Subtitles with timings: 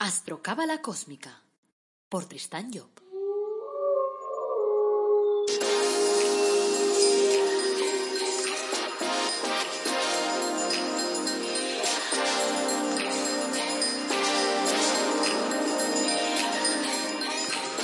[0.00, 1.42] Astrocábala Cósmica
[2.08, 2.86] por Tristán Job.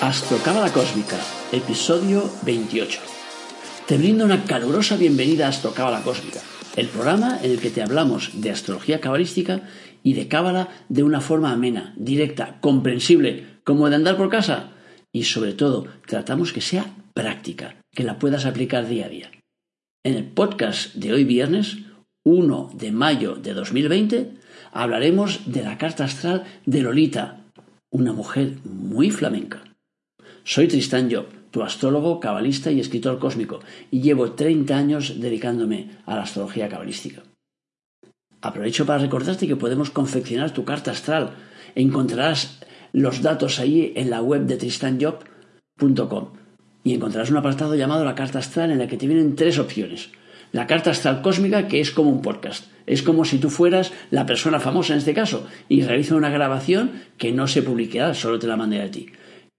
[0.01, 1.19] Astrocábala Cósmica,
[1.51, 3.01] episodio 28.
[3.89, 6.41] Te brindo una calurosa bienvenida a Astrocábala Cósmica,
[6.77, 9.63] el programa en el que te hablamos de astrología cabalística
[10.05, 14.71] y de cábala de una forma amena, directa, comprensible, como de andar por casa.
[15.13, 19.31] Y sobre todo, tratamos que sea práctica, que la puedas aplicar día a día.
[20.05, 21.79] En el podcast de hoy viernes,
[22.25, 24.35] 1 de mayo de 2020,
[24.73, 27.41] hablaremos de la carta astral de Lolita,
[27.91, 29.65] una mujer muy flamenca.
[30.45, 36.17] Soy Tristán Job, tu astrólogo, cabalista y escritor cósmico, y llevo 30 años dedicándome a
[36.17, 37.23] la astrología cabalística.
[38.45, 41.31] Aprovecho para recordarte que podemos confeccionar tu carta astral.
[41.75, 42.61] Encontrarás
[42.93, 46.29] los datos ahí en la web de tristanjob.com
[46.85, 50.11] y encontrarás un apartado llamado la carta astral en la que te vienen tres opciones.
[50.53, 52.67] La carta astral cósmica, que es como un podcast.
[52.85, 57.01] Es como si tú fueras la persona famosa en este caso y realiza una grabación
[57.17, 59.07] que no se publicará, solo te la mandé a ti.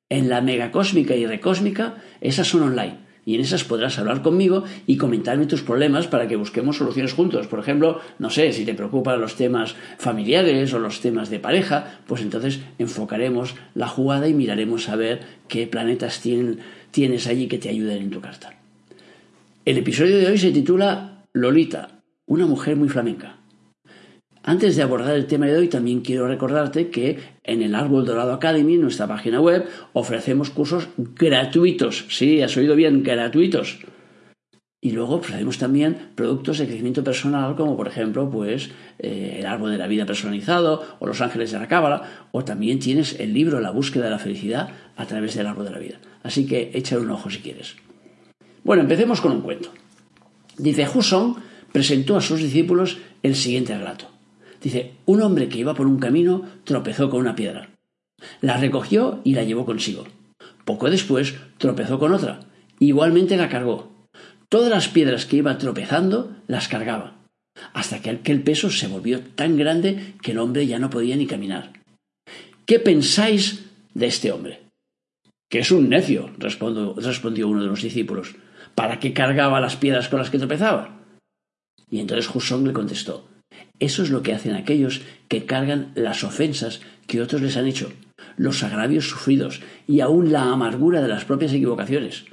[0.09, 4.98] En la megacósmica y recósmica, esas son online y en esas podrás hablar conmigo y
[4.98, 7.48] comentarme tus problemas para que busquemos soluciones juntos.
[7.48, 12.00] Por ejemplo, no sé, si te preocupan los temas familiares o los temas de pareja,
[12.08, 16.22] pues entonces enfocaremos la jugada y miraremos a ver qué planetas
[16.92, 18.54] tienes allí que te ayuden en tu carta.
[19.66, 23.38] El episodio de hoy se titula Lolita, una mujer muy flamenca.
[24.44, 28.34] Antes de abordar el tema de hoy, también quiero recordarte que en el Árbol Dorado
[28.34, 32.06] Academy, nuestra página web, ofrecemos cursos gratuitos.
[32.10, 33.80] Sí, has oído bien, gratuitos.
[34.82, 39.72] Y luego ofrecemos también productos de crecimiento personal, como por ejemplo, pues, eh, el árbol
[39.72, 43.60] de la vida personalizado o los ángeles de la cábala, o también tienes el libro
[43.60, 46.00] La búsqueda de la felicidad a través del árbol de la vida.
[46.22, 47.76] Así que échale un ojo si quieres.
[48.64, 49.72] Bueno, empecemos con un cuento.
[50.58, 51.36] Dice, Husson
[51.72, 54.14] presentó a sus discípulos el siguiente relato.
[54.65, 57.70] Dice, un hombre que iba por un camino tropezó con una piedra.
[58.42, 60.08] La recogió y la llevó consigo.
[60.64, 62.39] Poco después tropezó con otra.
[62.80, 63.92] Igualmente la cargó.
[64.49, 67.15] Todas las piedras que iba tropezando las cargaba,
[67.73, 71.27] hasta que aquel peso se volvió tan grande que el hombre ya no podía ni
[71.27, 71.71] caminar.
[72.65, 74.61] ¿Qué pensáis de este hombre?
[75.48, 78.33] Que es un necio, respondió uno de los discípulos.
[78.73, 81.04] ¿Para qué cargaba las piedras con las que tropezaba?
[81.92, 83.27] Y entonces Jusón le contestó
[83.80, 87.92] eso es lo que hacen aquellos que cargan las ofensas que otros les han hecho,
[88.38, 92.26] los agravios sufridos y aún la amargura de las propias equivocaciones.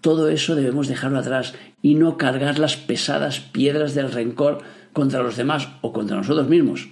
[0.00, 4.62] Todo eso debemos dejarlo atrás y no cargar las pesadas piedras del rencor
[4.92, 6.88] contra los demás o contra nosotros mismos.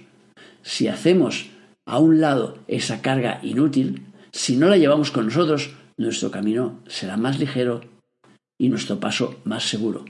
[0.63, 1.47] Si hacemos
[1.85, 7.17] a un lado esa carga inútil, si no la llevamos con nosotros, nuestro camino será
[7.17, 7.81] más ligero
[8.59, 10.05] y nuestro paso más seguro.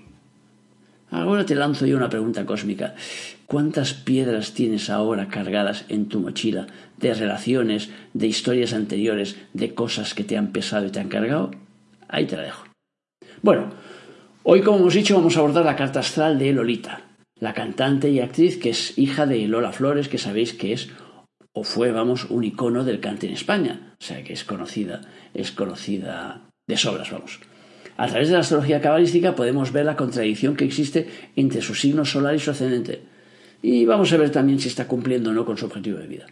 [1.16, 2.94] Ahora te lanzo yo una pregunta cósmica.
[3.48, 6.68] ¿Cuántas piedras tienes ahora cargadas en tu mochila
[6.98, 11.52] de relaciones, de historias anteriores, de cosas que te han pesado y te han cargado?
[12.10, 12.66] Ahí te la dejo.
[13.42, 13.70] Bueno,
[14.44, 17.04] hoy como hemos dicho vamos a abordar la carta astral de Lolita,
[17.40, 20.90] la cantante y actriz que es hija de Lola Flores, que sabéis que es
[21.54, 25.00] o fue, vamos, un icono del cante en España, o sea que es conocida,
[25.34, 27.40] es conocida de sobras, vamos.
[27.98, 32.04] A través de la astrología cabalística podemos ver la contradicción que existe entre su signo
[32.04, 33.02] solar y su ascendente.
[33.62, 36.28] Y vamos a ver también si está cumpliendo o no con su objetivo de vida.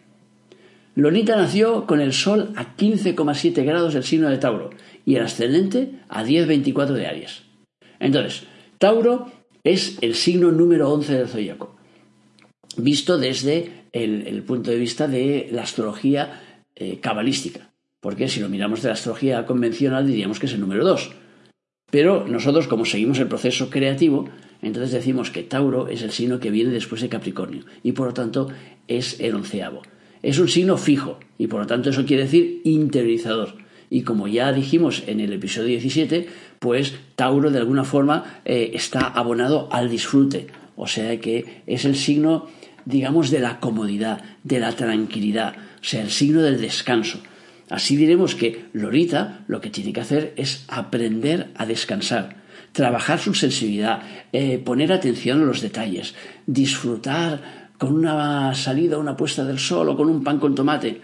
[0.96, 4.70] Lonita nació con el Sol a 15,7 grados del signo de Tauro
[5.06, 7.44] y el ascendente a 10,24 de Aries.
[8.00, 8.44] Entonces,
[8.78, 9.32] Tauro
[9.64, 11.76] es el signo número 11 del zodíaco,
[12.78, 16.42] visto desde el, punto de vista de la astrología
[16.76, 20.84] eh, cabalística, porque si lo miramos de la astrología convencional diríamos que es el número
[20.84, 21.23] 2.
[21.94, 24.28] Pero nosotros, como seguimos el proceso creativo,
[24.64, 28.16] entonces decimos que Tauro es el signo que viene después de Capricornio y por lo
[28.16, 28.48] tanto
[28.88, 29.84] es el onceavo.
[30.24, 33.58] Es un signo fijo y por lo tanto eso quiere decir interiorizador.
[33.92, 36.26] Y como ya dijimos en el episodio 17,
[36.58, 40.48] pues Tauro de alguna forma eh, está abonado al disfrute.
[40.76, 42.48] O sea que es el signo,
[42.86, 47.20] digamos, de la comodidad, de la tranquilidad, o sea, el signo del descanso.
[47.70, 52.36] Así diremos que Lorita lo que tiene que hacer es aprender a descansar,
[52.72, 54.02] trabajar su sensibilidad,
[54.32, 56.16] eh, poner atención a los detalles,
[56.46, 61.02] disfrutar con una salida, una puesta del sol o con un pan con tomate.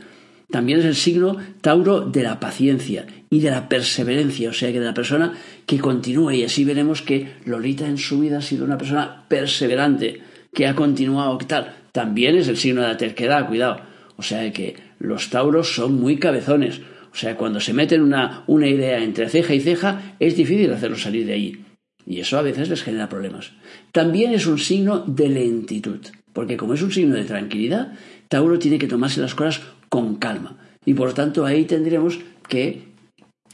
[0.50, 4.80] También es el signo Tauro de la paciencia y de la perseverancia, o sea que
[4.80, 5.34] de la persona
[5.66, 10.22] que continúa y así veremos que Lolita en su vida ha sido una persona perseverante,
[10.54, 11.76] que ha continuado, ¿qué tal?
[11.92, 13.82] También es el signo de la terquedad, cuidado.
[14.20, 16.82] O sea que los tauros son muy cabezones.
[17.14, 20.98] O sea, cuando se meten una, una idea entre ceja y ceja, es difícil hacerlo
[20.98, 21.66] salir de ahí.
[22.06, 23.54] Y eso a veces les genera problemas.
[23.94, 26.02] También es un signo de lentitud,
[26.34, 27.94] porque como es un signo de tranquilidad,
[28.28, 30.58] Tauro tiene que tomarse las cosas con calma.
[30.84, 32.20] Y por tanto ahí tendremos
[32.50, 32.90] que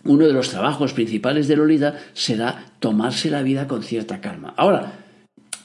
[0.03, 4.55] uno de los trabajos principales de Lolita será tomarse la vida con cierta calma.
[4.57, 5.04] Ahora,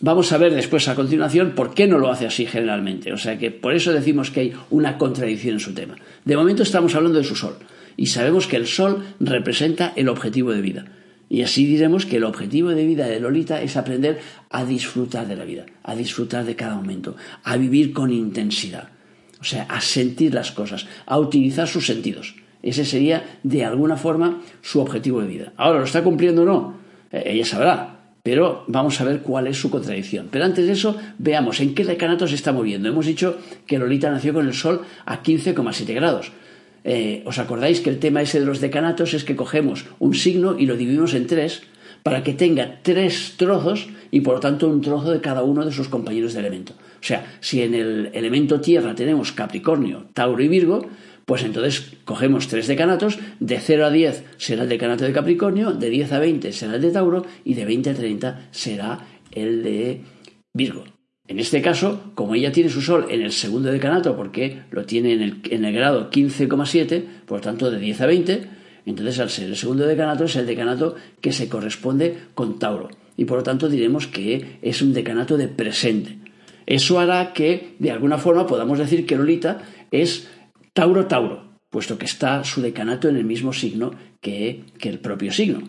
[0.00, 3.12] vamos a ver después a continuación por qué no lo hace así generalmente.
[3.12, 5.96] O sea que por eso decimos que hay una contradicción en su tema.
[6.24, 7.56] De momento estamos hablando de su sol
[7.96, 10.86] y sabemos que el sol representa el objetivo de vida.
[11.28, 14.18] Y así diremos que el objetivo de vida de Lolita es aprender
[14.50, 17.14] a disfrutar de la vida, a disfrutar de cada momento,
[17.44, 18.88] a vivir con intensidad,
[19.40, 22.34] o sea, a sentir las cosas, a utilizar sus sentidos.
[22.62, 25.52] Ese sería, de alguna forma, su objetivo de vida.
[25.56, 26.74] Ahora, ¿lo está cumpliendo o no?
[27.12, 27.99] Eh, ella sabrá.
[28.22, 30.28] Pero vamos a ver cuál es su contradicción.
[30.30, 32.88] Pero antes de eso, veamos en qué decanato se está moviendo.
[32.88, 36.32] Hemos dicho que Lolita nació con el Sol a 15,7 grados.
[36.84, 40.58] Eh, ¿Os acordáis que el tema ese de los decanatos es que cogemos un signo
[40.58, 41.62] y lo dividimos en tres
[42.02, 45.72] para que tenga tres trozos y por lo tanto un trozo de cada uno de
[45.72, 46.72] sus compañeros de elemento?
[46.72, 50.86] O sea, si en el elemento tierra tenemos Capricornio, Tauro y Virgo,
[51.30, 55.88] pues entonces cogemos tres decanatos, de 0 a 10 será el decanato de Capricornio, de
[55.88, 60.00] 10 a 20 será el de Tauro y de 20 a 30 será el de
[60.52, 60.82] Virgo.
[61.28, 65.12] En este caso, como ella tiene su sol en el segundo decanato, porque lo tiene
[65.12, 68.44] en el, en el grado 15,7, por lo tanto de 10 a 20,
[68.86, 72.88] entonces al ser el segundo decanato es el decanato que se corresponde con Tauro.
[73.16, 76.18] Y por lo tanto diremos que es un decanato de presente.
[76.66, 79.62] Eso hará que, de alguna forma, podamos decir que Lolita
[79.92, 80.28] es
[80.72, 85.62] Tauro, Tauro, puesto que está su decanato en el mismo signo que, el propio signo.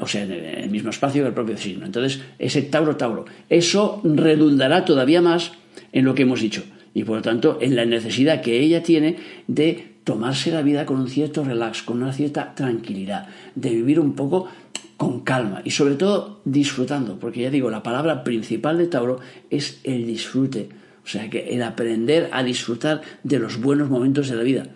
[0.00, 1.86] o sea, en el mismo espacio que el propio signo.
[1.86, 3.24] Entonces, ese Tauro, Tauro.
[3.48, 5.52] Eso redundará todavía más
[5.92, 6.62] en lo que hemos dicho.
[6.94, 9.16] Y por lo tanto, en la necesidad que ella tiene
[9.48, 14.14] de tomarse la vida con un cierto relax, con una cierta tranquilidad, de vivir un
[14.14, 14.48] poco
[14.96, 19.18] con calma y sobre todo disfrutando, porque ya digo, la palabra principal de Tauro
[19.50, 20.68] es el disfrute
[21.04, 24.66] o sea que el aprender a disfrutar de los buenos momentos de la vida.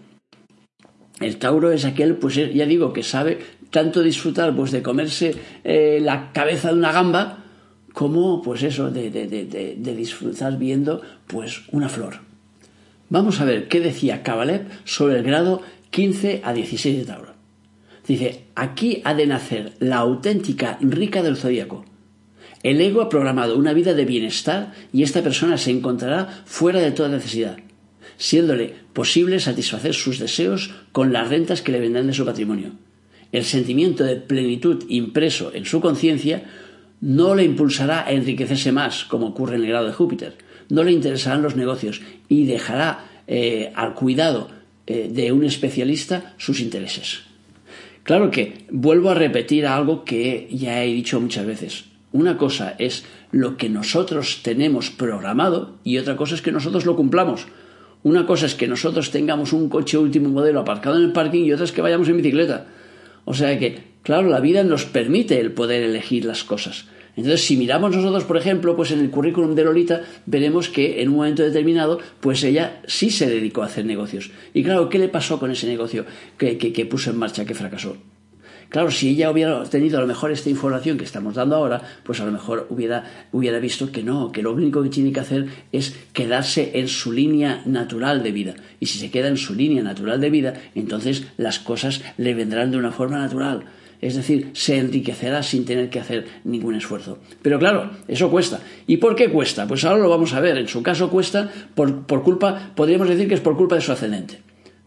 [1.21, 3.39] El Tauro es aquel, pues eh, ya digo, que sabe
[3.71, 5.35] tanto disfrutar pues de comerse
[5.65, 7.45] eh, la cabeza de una gamba
[7.93, 9.11] como pues eso, de,
[9.97, 12.21] disfrutar viendo pues una flor.
[13.09, 17.35] Vamos a ver qué decía Kabalev sobre el grado 15 a 16 de Tauro.
[18.07, 21.85] Dice, aquí ha de nacer la auténtica rica del zodíaco,
[22.63, 26.91] el ego ha programado una vida de bienestar y esta persona se encontrará fuera de
[26.91, 27.57] toda necesidad,
[28.17, 32.73] siéndole posible satisfacer sus deseos con las rentas que le vendrán de su patrimonio.
[33.31, 36.45] El sentimiento de plenitud impreso en su conciencia
[37.01, 40.37] no le impulsará a enriquecerse más, como ocurre en el grado de Júpiter.
[40.69, 44.49] No le interesarán los negocios y dejará eh, al cuidado
[44.87, 47.21] eh, de un especialista sus intereses.
[48.03, 51.85] Claro que vuelvo a repetir algo que ya he dicho muchas veces.
[52.13, 56.97] Una cosa es lo que nosotros tenemos programado y otra cosa es que nosotros lo
[56.97, 57.47] cumplamos.
[58.03, 61.53] Una cosa es que nosotros tengamos un coche último modelo aparcado en el parking y
[61.53, 62.67] otra es que vayamos en bicicleta.
[63.25, 66.87] O sea que, claro, la vida nos permite el poder elegir las cosas.
[67.15, 71.09] Entonces, si miramos nosotros, por ejemplo, pues en el currículum de Lolita, veremos que en
[71.09, 74.31] un momento determinado, pues ella sí se dedicó a hacer negocios.
[74.55, 76.07] Y claro, ¿qué le pasó con ese negocio
[76.39, 77.97] que, que puso en marcha, que fracasó?
[78.69, 82.21] Claro, si ella hubiera tenido a lo mejor esta información que estamos dando ahora, pues
[82.21, 85.47] a lo mejor hubiera, hubiera visto que no, que lo único que tiene que hacer
[85.73, 88.55] es quedarse en su línea natural de vida.
[88.79, 92.71] Y si se queda en su línea natural de vida, entonces las cosas le vendrán
[92.71, 93.65] de una forma natural.
[94.01, 97.19] Es decir, se enriquecerá sin tener que hacer ningún esfuerzo.
[97.43, 98.61] Pero claro, eso cuesta.
[98.87, 99.67] ¿Y por qué cuesta?
[99.67, 100.59] Pues ahora lo vamos a ver.
[100.59, 103.93] En su caso cuesta por, por culpa, podríamos decir que es por culpa de su
[103.93, 104.41] ascendente.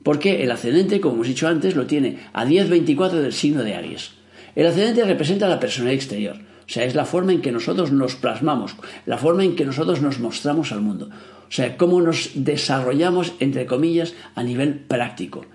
[0.04, 4.12] Porque el ascendente, como hemos dicho antes, lo tiene a 10-24 del signo de Aries.
[4.56, 8.16] El ascendente representa la personalidad exterior, o sea, es la forma en que nosotros nos
[8.16, 13.34] plasmamos, la forma en que nosotros nos mostramos al mundo, o sea, cómo nos desarrollamos,
[13.40, 15.46] entre comillas, a nivel práctico,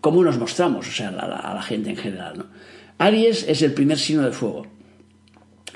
[0.00, 2.46] cómo nos mostramos, o sea, a la, gente en general.
[2.98, 4.66] Aries es el primer signo de fuego.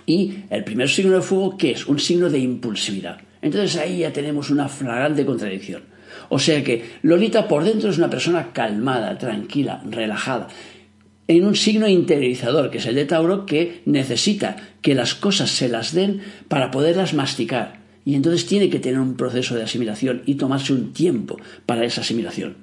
[0.07, 1.87] Y el primer signo de fuego, ¿qué es?
[1.87, 3.21] Un signo de impulsividad.
[3.41, 5.85] Entonces ahí ya tenemos una flagrante contradicción.
[6.35, 10.49] O sea que Lolita por dentro es una persona calmada, tranquila, relajada,
[11.29, 15.69] en un signo interiorizador, que es el de Tauro, que necesita que las cosas se
[15.69, 17.83] las den para poderlas masticar.
[18.07, 21.37] Y entonces tiene que tener un proceso de asimilación y tomarse un tiempo
[21.67, 22.57] para esa asimilación.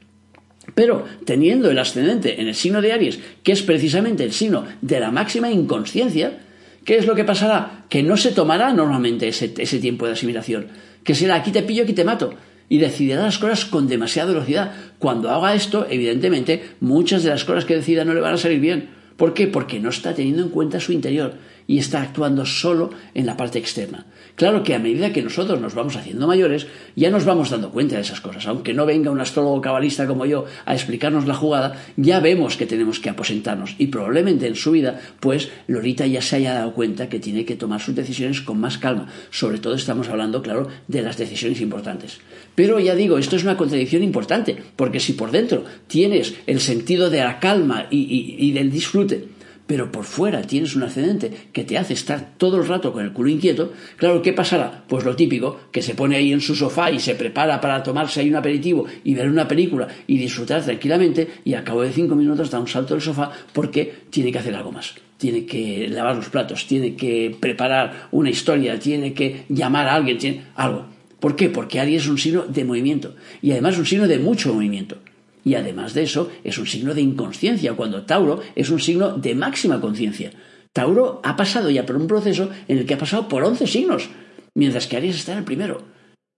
[0.74, 5.00] Pero teniendo el ascendente en el signo de Aries, que es precisamente el signo de
[5.00, 6.40] la máxima inconsciencia,
[6.86, 7.86] ¿qué es lo que pasará?
[7.88, 10.70] Que no se tomará normalmente ese, tiempo de asimilación,
[11.04, 12.34] que será aquí te pillo, aquí te mato,
[12.70, 14.72] y decidirá las cosas con demasiada velocidad.
[15.00, 18.60] Cuando haga esto, evidentemente, muchas de las cosas que decida no le van a salir
[18.60, 18.90] bien.
[19.18, 19.48] ¿Por qué?
[19.48, 21.34] Porque no está teniendo en cuenta su interior
[21.70, 24.08] y está actuando solo en la parte externa.
[24.34, 27.96] Claro que a medida que nosotros nos vamos haciendo mayores, ya nos vamos dando cuenta
[27.96, 28.48] de esas cosas.
[28.48, 32.66] Aunque no venga un astrólogo cabalista como yo a explicarnos la jugada, ya vemos que
[32.66, 33.76] tenemos que aposentarnos.
[33.78, 37.56] Y probablemente en su vida, pues Lorita ya se haya dado cuenta que tiene que
[37.56, 39.08] tomar sus decisiones con más calma.
[39.30, 42.18] Sobre todo estamos hablando, claro, de las decisiones importantes.
[42.56, 47.12] Pero ya digo, esto es una contradicción importante, porque si por dentro tienes el sentido
[47.12, 49.28] de la calma y, y del disfrute,
[49.70, 53.14] pero por fuera tienes un ascendente que te hace estar todo el rato con el
[53.14, 54.84] culo inquieto, claro, ¿qué pasará?
[54.88, 58.20] Pues lo típico, que se pone ahí en su sofá y se prepara para tomarse
[58.20, 62.16] ahí un aperitivo y ver una película y disfrutar tranquilamente y al cabo de cinco
[62.16, 64.96] minutos da un salto del sofá porque tiene que hacer algo más.
[65.18, 70.18] Tiene que lavar los platos, tiene que preparar una historia, tiene que llamar a alguien,
[70.18, 70.88] tiene algo.
[71.20, 71.50] ¿Por qué?
[71.50, 74.98] Porque Aries es un signo de movimiento y además un signo de mucho movimiento.
[75.44, 79.36] Y además de eso, es un signo de inconsciencia, cuando Tauro es un signo de
[79.36, 80.32] máxima conciencia.
[80.74, 84.10] Tauro ha pasado ya por un proceso en el que ha pasado por 11 signos,
[84.54, 85.82] mientras que Aries está en el primero.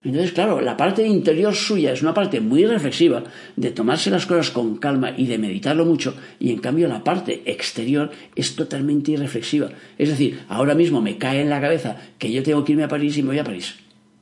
[0.03, 3.23] Entonces, claro, la parte interior suya es una parte muy reflexiva,
[3.55, 7.43] de tomarse las cosas con calma y de meditarlo mucho, y en cambio la parte
[7.45, 9.69] exterior es totalmente irreflexiva.
[9.99, 12.87] Es decir, ahora mismo me cae en la cabeza que yo tengo que irme a
[12.87, 13.75] París y me voy a París.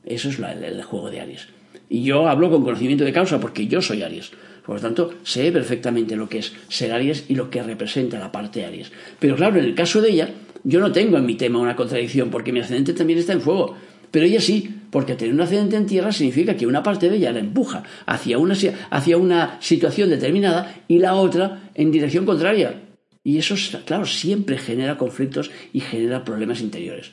[0.04, 1.48] Eso es el juego de Aries.
[1.88, 4.32] Y yo hablo con conocimiento de causa porque yo soy Aries.
[4.70, 8.30] Por lo tanto, sé perfectamente lo que es ser Aries y lo que representa la
[8.30, 8.92] parte Aries.
[9.18, 10.30] Pero claro, en el caso de ella,
[10.62, 13.74] yo no tengo en mi tema una contradicción porque mi ascendente también está en fuego.
[14.12, 17.32] Pero ella sí, porque tener un ascendente en tierra significa que una parte de ella
[17.32, 18.54] la empuja hacia una,
[18.90, 22.80] hacia una situación determinada y la otra en dirección contraria.
[23.24, 27.10] Y eso, claro, siempre genera conflictos y genera problemas interiores.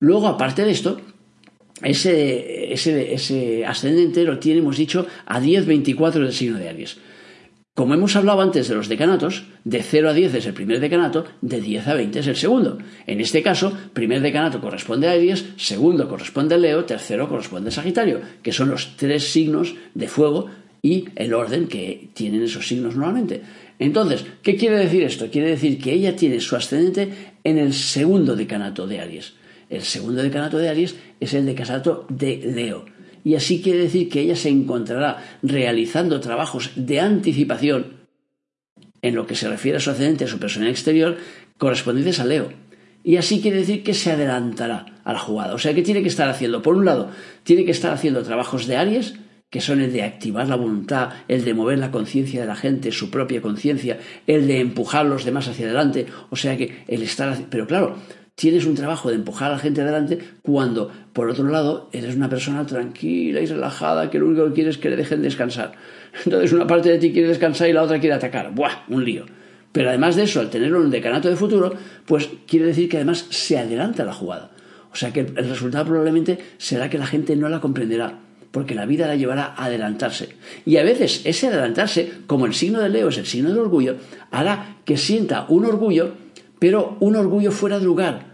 [0.00, 1.02] Luego, aparte de esto,
[1.82, 6.98] ese, ascendente lo tiene, hemos dicho, a 10-24 del signo de Aries.
[7.74, 11.24] Como hemos hablado antes de los decanatos, de 0 a 10 es el primer decanato,
[11.40, 12.76] de 10 a 20 es el segundo.
[13.06, 17.72] En este caso, primer decanato corresponde a Aries, segundo corresponde a Leo, tercero corresponde a
[17.72, 20.50] Sagitario, que son los tres signos de fuego
[20.82, 23.40] y el orden que tienen esos signos normalmente.
[23.78, 25.30] Entonces, ¿qué quiere decir esto?
[25.30, 27.08] Quiere decir que ella tiene su ascendente
[27.42, 29.32] en el segundo decanato de Aries.
[29.72, 32.84] El segundo decanato de Aries es el decanato de Leo.
[33.24, 38.02] Y así quiere decir que ella se encontrará realizando trabajos de anticipación
[39.00, 41.16] en lo que se refiere a su ascendente, a su personalidad exterior,
[41.56, 42.52] correspondientes a Leo.
[43.02, 45.54] Y así quiere decir que se adelantará a la jugada.
[45.54, 47.10] O sea que tiene que estar haciendo, por un lado,
[47.42, 49.14] tiene que estar haciendo trabajos de Aries,
[49.48, 52.92] que son el de activar la voluntad, el de mover la conciencia de la gente,
[52.92, 56.06] su propia conciencia, el de empujar a los demás hacia adelante.
[56.28, 57.36] O sea que el estar.
[57.50, 57.96] Pero claro,
[58.42, 62.28] tienes un trabajo de empujar a la gente adelante cuando, por otro lado, eres una
[62.28, 65.74] persona tranquila y relajada que lo único que quieres es que le dejen descansar.
[66.24, 68.52] Entonces una parte de ti quiere descansar y la otra quiere atacar.
[68.52, 68.82] ¡Buah!
[68.88, 69.26] Un lío.
[69.70, 71.72] Pero además de eso, al tenerlo en un decanato de futuro,
[72.04, 74.50] pues quiere decir que además se adelanta la jugada.
[74.92, 78.18] O sea que el resultado probablemente será que la gente no la comprenderá,
[78.50, 80.30] porque la vida la llevará a adelantarse.
[80.66, 83.98] Y a veces ese adelantarse, como el signo de Leo es el signo del orgullo,
[84.32, 86.14] hará que sienta un orgullo
[86.62, 88.31] pero un orgullo fuera de lugar,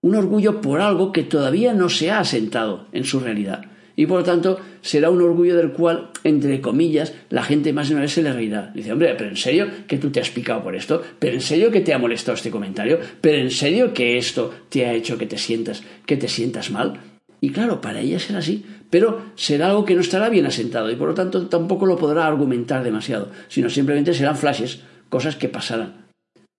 [0.00, 3.64] un orgullo por algo que todavía no se ha asentado en su realidad.
[3.96, 7.94] Y por lo tanto será un orgullo del cual, entre comillas, la gente más de
[7.94, 8.70] una vez se le reirá.
[8.72, 11.72] Dice, hombre, pero en serio que tú te has picado por esto, pero en serio
[11.72, 15.26] que te ha molestado este comentario, pero en serio que esto te ha hecho que
[15.26, 17.00] te sientas, que te sientas mal.
[17.40, 20.96] Y claro, para ella será así, pero será algo que no estará bien asentado y
[20.96, 26.07] por lo tanto tampoco lo podrá argumentar demasiado, sino simplemente serán flashes, cosas que pasarán.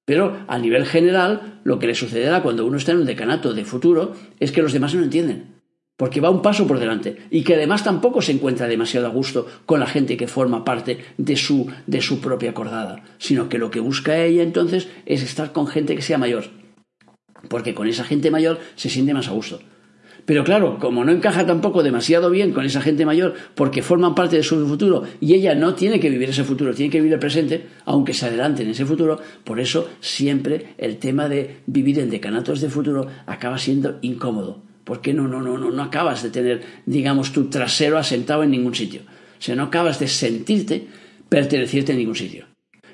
[0.10, 3.64] Pero a nivel general, lo que le sucederá cuando uno está en un decanato de
[3.64, 5.62] futuro es que los demás no entienden.
[5.98, 9.46] Porque va un paso por delante y que además tampoco se encuentra demasiado a gusto
[9.68, 13.70] con la gente que forma parte de su, de su propia acordada, sino que lo
[13.70, 16.46] que busca ella entonces es estar con gente que sea mayor.
[17.48, 19.60] Porque con esa gente mayor se siente más a gusto.
[20.30, 24.36] Pero claro, como no encaja tampoco demasiado bien con esa gente mayor porque forman parte
[24.36, 27.20] de su futuro y ella no tiene que vivir ese futuro, tiene que vivir el
[27.20, 32.12] presente, aunque se adelante en ese futuro, por eso siempre el tema de vivir en
[32.12, 34.62] decanatos de futuro acaba siendo incómodo.
[34.84, 38.76] Porque no, no, no, no, no acabas de tener, digamos, tu trasero asentado en ningún
[38.76, 39.02] sitio.
[39.02, 40.86] O sea, no acabas de sentirte
[41.28, 42.46] perteneciente en ningún sitio.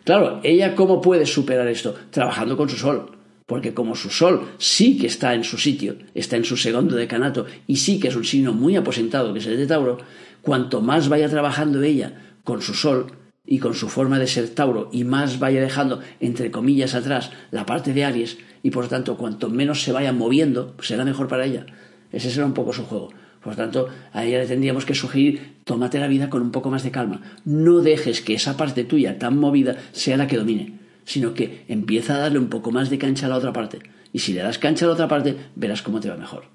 [0.05, 1.95] Claro, ella cómo puede superar esto?
[2.11, 3.14] Trabajando con su sol
[3.45, 7.45] porque como su sol sí que está en su sitio, está en su segundo decanato
[7.67, 9.97] y sí que es un signo muy aposentado que es el de Tauro,
[10.41, 13.07] cuanto más vaya trabajando ella con su sol
[13.45, 17.65] y con su forma de ser Tauro y más vaya dejando entre comillas atrás la
[17.65, 21.65] parte de Aries y por tanto cuanto menos se vaya moviendo será mejor para ella.
[22.11, 23.09] Ese será un poco su juego.
[23.43, 26.81] Por tanto, a ella le tendríamos que sugerir, tómate la vida con un poco más
[26.81, 27.21] de calma.
[27.45, 32.15] No dejes que esa parte tuya tan movida sea la que domine, sino que empieza
[32.15, 33.79] a darle un poco más de cancha a la otra parte.
[34.11, 36.45] Y si le das cancha a la otra parte, verás cómo te va mejor.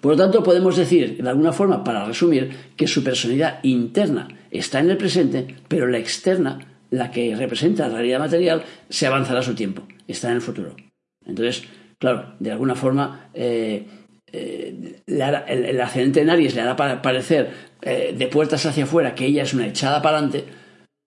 [0.00, 4.80] Por lo tanto, podemos decir, de alguna forma, para resumir, que su personalidad interna está
[4.80, 6.58] en el presente, pero la externa,
[6.90, 10.76] la que representa la realidad material, se avanzará a su tiempo, está en el futuro.
[11.24, 11.64] Entonces,
[11.98, 13.86] claro, de alguna forma, eh,
[14.30, 17.50] eh, el, ascendente en Aries le hará parecer
[17.82, 20.44] eh, de puertas hacia afuera que ella es una echada para adelante,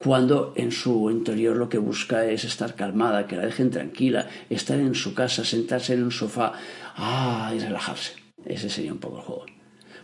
[0.07, 4.79] cuando en su interior lo que busca es estar calmada, que la dejen tranquila, estar
[4.79, 6.53] en su casa, sentarse en un sofá
[6.95, 8.13] ah, y relajarse.
[8.45, 9.45] Ese sería un poco el juego.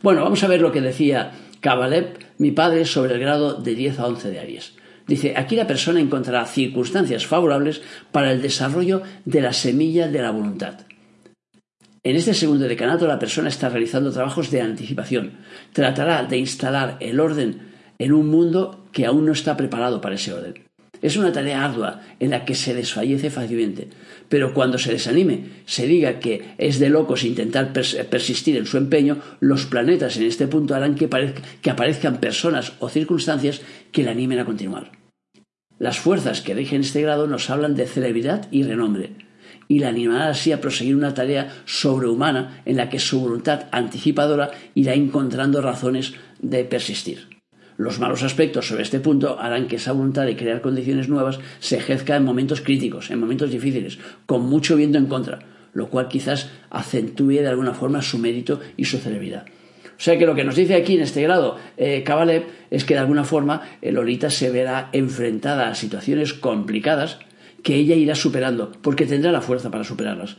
[0.01, 1.31] Bueno, vamos a ver lo que decía
[1.62, 4.74] Kabalev, mi padre, sobre el grado de 10 a 11 de Aries.
[5.07, 7.81] Dice, aquí la persona encontrará circunstancias favorables
[8.12, 10.81] para el desarrollo de la semilla de la voluntad.
[12.03, 15.39] En este segundo decanato la persona está realizando trabajos de anticipación.
[15.72, 17.73] Tratará de instalar el orden
[18.03, 20.55] en un mundo que aún no está preparado para ese orden.
[21.01, 23.88] Es una tarea ardua en la que se desfallece fácilmente,
[24.27, 29.19] pero cuando se desanime, se diga que es de locos intentar persistir en su empeño,
[29.39, 31.10] los planetas en este punto harán que,
[31.69, 33.62] aparezcan personas o circunstancias
[33.93, 34.91] que le animen a continuar.
[35.79, 39.15] Las fuerzas que rigen este grado nos hablan de celebridad y renombre,
[39.69, 44.51] y la animará así a proseguir una tarea sobrehumana en la que su voluntad anticipadora
[44.75, 47.33] irá encontrando razones de persistir.
[47.84, 51.75] Los malos aspectos sobre este punto harán que esa voluntad de crear condiciones nuevas se
[51.75, 55.40] ejerza en momentos críticos, en momentos difíciles, con mucho viento en contra,
[55.74, 59.48] lo cual quizás acentúe de alguna forma su mérito y su celebridad.
[59.86, 62.06] O sea que lo que nos dice aquí en este grado eh,
[62.72, 67.20] es que de alguna forma Lolita se verá enfrentada a situaciones complicadas
[67.63, 70.38] que ella irá superando, porque tendrá la fuerza para superarlas.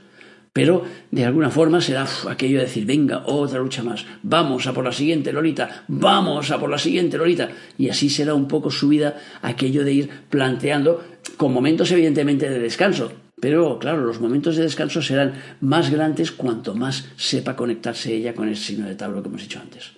[0.54, 4.84] Pero de alguna forma será aquello de decir, venga, otra lucha más, vamos a por
[4.84, 7.48] la siguiente Lolita, vamos a por la siguiente Lolita.
[7.76, 11.02] Y así será un poco su vida aquello de ir planteando,
[11.36, 13.12] con momentos evidentemente de descanso.
[13.40, 18.48] Pero claro, los momentos de descanso serán más grandes cuanto más sepa conectarse ella con
[18.48, 19.90] el signo de tablo que hemos dicho antes.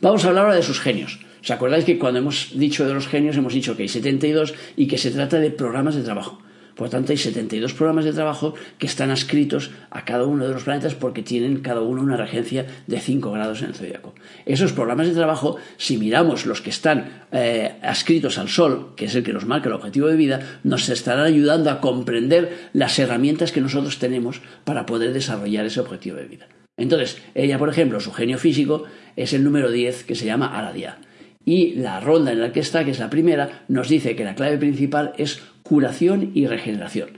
[0.00, 1.18] Vamos a hablar ahora de sus genios.
[1.42, 4.86] ¿Os acordáis que cuando hemos dicho de los genios hemos dicho que hay 72 y
[4.86, 6.41] que se trata de programas de trabajo?
[6.74, 10.64] Por tanto, hay 72 programas de trabajo que están adscritos a cada uno de los
[10.64, 14.14] planetas porque tienen cada uno una regencia de 5 grados en el zodiaco.
[14.46, 19.14] Esos programas de trabajo, si miramos los que están eh, adscritos al Sol, que es
[19.14, 23.52] el que nos marca el objetivo de vida, nos estarán ayudando a comprender las herramientas
[23.52, 26.48] que nosotros tenemos para poder desarrollar ese objetivo de vida.
[26.76, 28.84] Entonces, ella, por ejemplo, su genio físico
[29.16, 30.98] es el número 10 que se llama Aradia.
[31.44, 34.34] Y la ronda en la que está, que es la primera, nos dice que la
[34.34, 37.16] clave principal es curación y regeneración.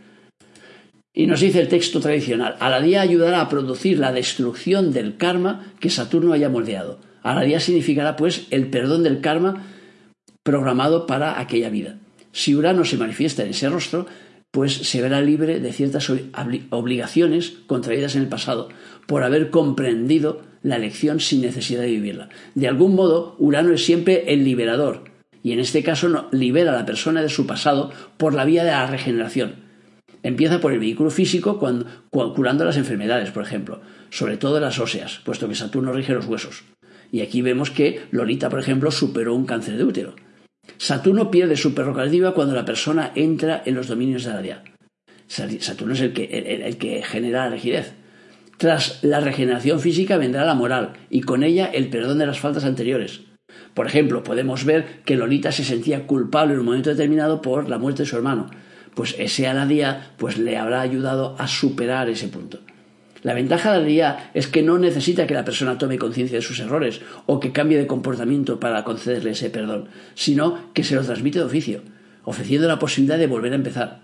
[1.13, 5.17] Y nos dice el texto tradicional, a la día ayudará a producir la destrucción del
[5.17, 7.01] karma que Saturno haya moldeado.
[7.25, 9.67] A la día significará pues el perdón del karma
[10.45, 11.99] programado para aquella vida.
[12.31, 14.07] Si Urano se manifiesta en ese rostro,
[14.53, 16.09] pues se verá libre de ciertas
[16.71, 18.69] obligaciones contraídas en el pasado,
[19.09, 22.29] por haber comprendido la lección sin necesidad de vivirla.
[22.55, 25.13] De algún modo, Urano es siempre el liberador,
[25.45, 28.71] y en este caso libera a la persona de su pasado por la vía de
[28.71, 29.57] la regeneración.
[30.23, 35.21] Empieza por el vehículo físico cuando, curando las enfermedades, por ejemplo, sobre todo las óseas,
[35.23, 36.65] puesto que Saturno rige los huesos.
[37.13, 40.17] Y aquí vemos que Lolita, por ejemplo, superó un cáncer de útero.
[40.79, 44.65] Saturno pierde su prerrogativa cuando la persona entra en los dominios de la día.
[45.27, 47.93] Saturno es el que, el que genera la rigidez.
[48.57, 52.65] Tras la regeneración física vendrá la moral y con ella el perdón de las faltas
[52.65, 53.21] anteriores.
[53.75, 57.79] Por ejemplo, podemos ver que Lolita se sentía culpable en un momento determinado por la
[57.79, 58.51] muerte de su hermano.
[58.95, 62.61] Pues ese aladía pues le habrá ayudado a superar ese punto.
[63.23, 66.61] La ventaja de aladía es que no necesita que la persona tome conciencia de sus
[66.61, 71.39] errores o que cambie de comportamiento para concederle ese perdón, sino que se lo transmite
[71.39, 71.81] de oficio,
[72.25, 74.03] ofreciendo la posibilidad de volver a empezar.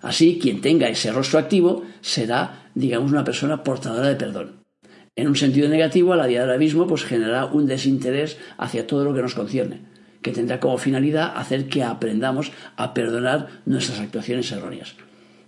[0.00, 4.57] Así, quien tenga ese rostro activo será, digamos, una persona portadora de perdón.
[5.18, 9.02] En un sentido negativo, a la día del abismo pues generará un desinterés hacia todo
[9.02, 9.80] lo que nos concierne,
[10.22, 14.94] que tendrá como finalidad hacer que aprendamos a perdonar nuestras actuaciones erróneas.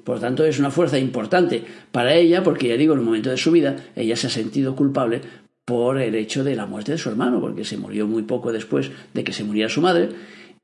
[0.03, 3.31] Por lo tanto, es una fuerza importante para ella, porque ya digo, en un momento
[3.31, 5.21] de su vida, ella se ha sentido culpable
[5.65, 8.91] por el hecho de la muerte de su hermano, porque se murió muy poco después
[9.15, 10.09] de que se muriera su madre,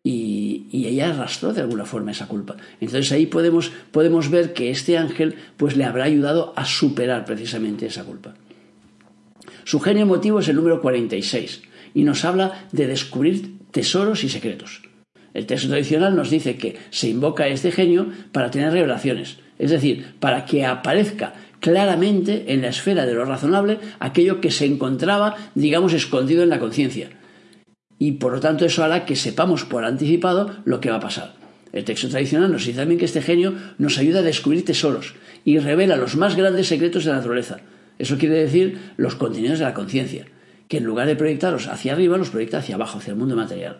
[0.03, 2.57] y, ella arrastró de alguna forma esa culpa.
[2.81, 7.87] Entonces ahí podemos, podemos ver que este ángel pues le habrá ayudado a superar precisamente
[7.87, 8.35] esa culpa.
[9.66, 14.83] Su genio emotivo es el número 46 y nos habla de descubrir tesoros y secretos.
[15.35, 19.72] El texto tradicional nos dice que se invoca a este genio para tener revelaciones, es
[19.72, 25.35] decir, para que aparezca claramente en la esfera de lo razonable aquello que se encontraba,
[25.57, 27.11] digamos, escondido en la conciencia.
[27.98, 31.35] Y por lo tanto eso hará que sepamos por anticipado lo que va a pasar.
[31.72, 35.59] El texto tradicional nos dice también que este genio nos ayuda a descubrir tesoros y
[35.59, 37.59] revela los más grandes secretos de la naturaleza.
[37.99, 40.27] Eso quiere decir los contenidos de la conciencia,
[40.69, 43.79] que en lugar de proyectarlos hacia arriba, los proyecta hacia abajo, hacia el mundo material.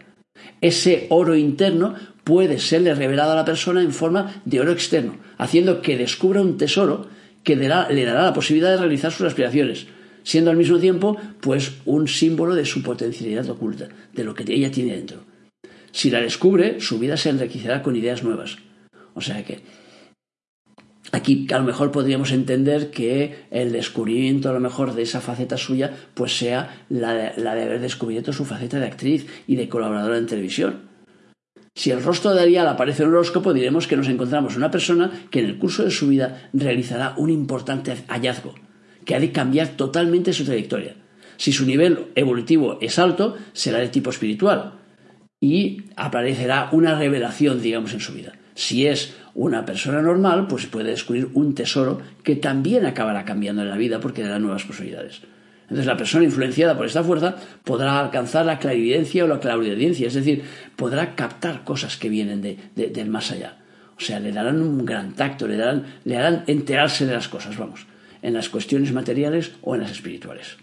[0.61, 5.81] Ese oro interno puede serle revelado a la persona en forma de oro externo, haciendo
[5.81, 7.07] que descubra un tesoro
[7.43, 9.87] que le dará la posibilidad de realizar sus aspiraciones,
[10.25, 14.71] siendo al mismo tiempo pues un símbolo de su potencialidad oculta, de lo que ella
[14.71, 15.21] tiene dentro.
[15.93, 18.59] Si la descubre, su vida se enriquecerá con ideas nuevas.
[19.15, 19.61] O sea que
[21.17, 25.57] Aquí a lo mejor podríamos entender que el descubrimiento a lo mejor de esa faceta
[25.57, 30.27] suya pues sea la de, haber descubierto su faceta de actriz y de colaboradora en
[30.27, 30.83] televisión.
[31.75, 35.11] Si el rostro de Ariel aparece en el horóscopo, diremos que nos encontramos una persona
[35.31, 38.55] que en el curso de su vida realizará un importante hallazgo,
[39.07, 40.97] que ha de cambiar totalmente su trayectoria.
[41.39, 44.75] Si su nivel evolutivo es alto, será de tipo espiritual
[45.41, 48.35] y aparecerá una revelación, digamos, en su vida.
[48.55, 53.69] Si es una persona normal, pues puede descubrir un tesoro que también acabará cambiando en
[53.69, 55.21] la vida porque le da nuevas posibilidades.
[55.65, 60.15] Entonces la persona influenciada por esta fuerza podrá alcanzar la clarividencia o la clarividencia, es
[60.15, 60.43] decir,
[60.75, 63.59] podrá captar cosas que vienen de, del más allá.
[63.99, 67.59] O sea, le darán un gran tacto, le darán, le harán enterarse de las cosas,
[67.59, 67.87] vamos,
[68.23, 70.57] en las cuestiones materiales o en las espirituales.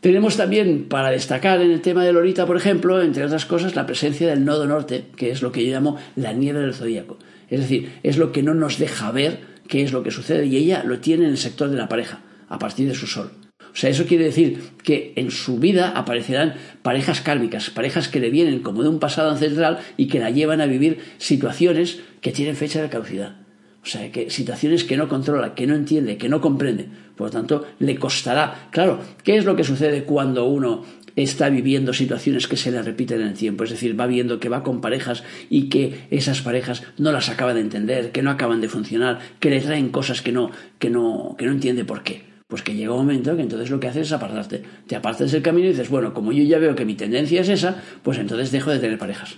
[0.00, 3.86] Tenemos también para destacar en el tema de Lorita, por ejemplo, entre otras cosas, la
[3.86, 7.18] presencia del nodo norte, que es lo que yo llamo la nieve del zodíaco.
[7.50, 10.56] Es decir, es lo que no nos deja ver qué es lo que sucede y
[10.56, 13.32] ella lo tiene en el sector de la pareja, a partir de su sol.
[13.72, 18.30] O sea, eso quiere decir que en su vida aparecerán parejas kármicas, parejas que le
[18.30, 22.56] vienen como de un pasado ancestral y que la llevan a vivir situaciones que tienen
[22.56, 23.36] fecha de caducidad.
[23.82, 26.88] O sea, que situaciones que no controla, que no entiende, que no comprende.
[27.18, 28.68] Por lo tanto, le costará.
[28.70, 30.84] Claro, ¿qué es lo que sucede cuando uno
[31.16, 33.64] está viviendo situaciones que se le repiten en el tiempo?
[33.64, 37.54] Es decir, va viendo que va con parejas y que esas parejas no las acaba
[37.54, 41.34] de entender, que no acaban de funcionar, que le traen cosas que no, que no,
[41.36, 42.22] que no entiende por qué.
[42.46, 44.62] Pues que llega un momento que entonces lo que haces es apartarte.
[44.86, 47.48] Te apartas del camino y dices, bueno, como yo ya veo que mi tendencia es
[47.48, 49.36] esa, pues entonces dejo de tener parejas.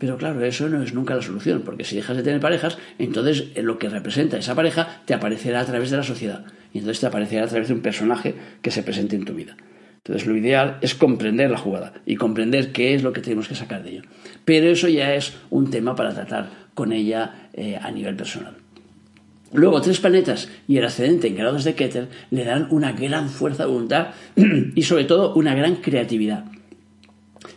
[0.00, 3.48] Pero claro, eso no es nunca la solución, porque si dejas de tener parejas, entonces
[3.54, 6.46] eh, lo que representa esa pareja te aparecerá a través de la sociedad.
[6.72, 9.58] Y entonces te aparecerá a través de un personaje que se presente en tu vida.
[9.98, 13.54] Entonces lo ideal es comprender la jugada y comprender qué es lo que tenemos que
[13.54, 14.02] sacar de ello.
[14.46, 18.56] Pero eso ya es un tema para tratar con ella eh, a nivel personal.
[19.52, 23.64] Luego, tres planetas y el ascendente en grados de Keter le dan una gran fuerza
[23.64, 24.08] de voluntad
[24.74, 26.46] y sobre todo una gran creatividad.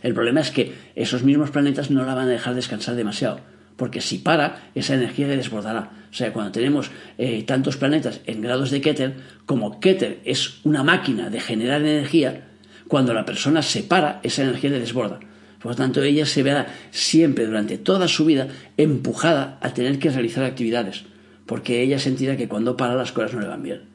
[0.02, 3.40] El problema es que esos mismos planetas no la van a dejar descansar demasiado,
[3.76, 5.90] porque si para, esa energía le desbordará.
[6.10, 9.14] O sea, cuando tenemos eh, tantos planetas en grados de Keter,
[9.46, 12.48] como Keter es una máquina de generar energía,
[12.88, 15.20] cuando la persona se para, esa energía le desborda.
[15.60, 20.10] Por lo tanto, ella se verá siempre durante toda su vida empujada a tener que
[20.10, 21.04] realizar actividades,
[21.46, 23.94] porque ella sentirá que cuando para las cosas no le van bien.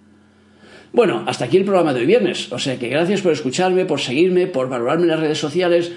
[0.91, 2.51] Bueno, hasta aquí el programa de hoy viernes.
[2.51, 5.91] O sea que gracias por escucharme, por seguirme, por valorarme en las redes sociales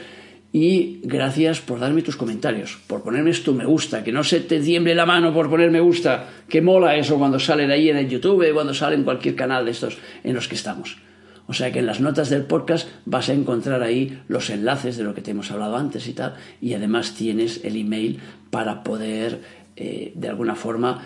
[0.53, 4.61] y gracias por darme tus comentarios, por ponerme tu me gusta, que no se te
[4.61, 8.09] tiemble la mano por poner me gusta, que mola eso cuando salen ahí en el
[8.09, 10.99] YouTube, cuando sale en cualquier canal de estos en los que estamos.
[11.47, 15.05] O sea que en las notas del podcast vas a encontrar ahí los enlaces de
[15.05, 19.41] lo que te hemos hablado antes y tal, y además tienes el email para poder
[19.77, 21.03] eh, de alguna forma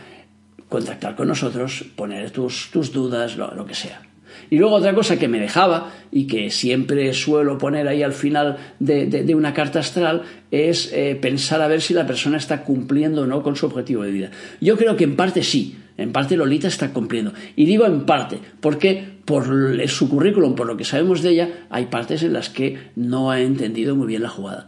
[0.69, 4.03] contactar con nosotros, poner tus, tus dudas, lo, que sea.
[4.51, 8.57] Y luego otra cosa que me dejaba y que siempre suelo poner ahí al final
[8.79, 13.27] de, una carta astral es eh, pensar a ver si la persona está cumpliendo o
[13.27, 14.31] no con su objetivo de vida.
[14.61, 17.33] Yo creo que en parte sí, en parte Lolita está cumpliendo.
[17.57, 19.47] Y digo en parte, porque por
[19.89, 23.41] su currículum, por lo que sabemos de ella, hay partes en las que no ha
[23.41, 24.67] entendido muy bien la jugada.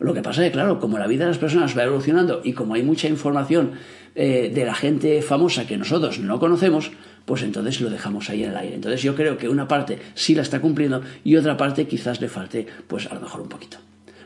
[0.00, 2.52] Lo que pasa es que, claro, como la vida de las personas va evolucionando y
[2.52, 3.72] como hay mucha información
[4.14, 6.90] eh, de la gente famosa que nosotros no conocemos,
[7.24, 8.74] pues entonces lo dejamos ahí en el aire.
[8.74, 12.28] Entonces yo creo que una parte sí la está cumpliendo y otra parte quizás le
[12.28, 13.78] falte, pues a lo mejor un poquito.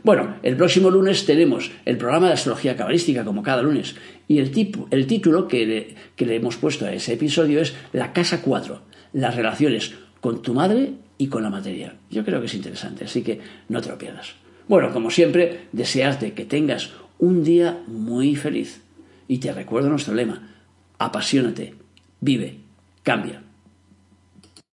[0.05, 3.97] Bueno, el próximo lunes tenemos el programa de astrología cabalística, como cada lunes,
[4.29, 4.53] y el,
[4.91, 8.81] el título que le, que le hemos puesto a ese episodio es La Casa 4,
[9.13, 11.97] las relaciones con tu madre y con la materia.
[12.11, 14.35] Yo creo que es interesante, así que no te lo pierdas.
[14.69, 18.83] Bueno, como siempre, desearte que tengas un día muy feliz.
[19.27, 20.55] Y te recuerdo nuestro lema,
[20.99, 21.75] apasionate,
[22.21, 22.61] vive,
[23.09, 23.48] cambia.